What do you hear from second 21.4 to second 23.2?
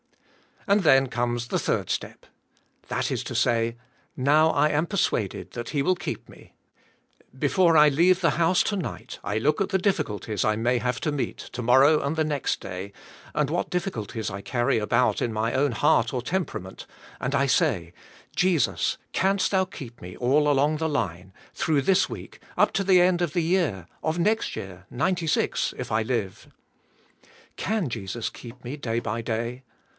through this week, up to the